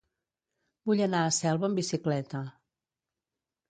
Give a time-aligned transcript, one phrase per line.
[0.89, 2.47] Vull anar a Selva amb bicicleta.